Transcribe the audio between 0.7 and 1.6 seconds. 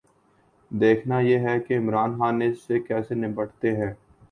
دیکھنا یہ ہے